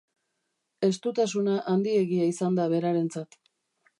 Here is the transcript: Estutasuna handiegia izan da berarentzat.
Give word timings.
Estutasuna 0.87 1.59
handiegia 1.75 2.31
izan 2.31 2.59
da 2.61 2.67
berarentzat. 2.75 3.41